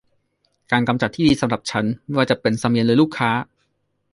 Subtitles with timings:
[0.71, 3.29] การกำจัดที่ดีสำหรับฉัน ไม่ว่าจะเป็นเสมียนหรือลูกค้า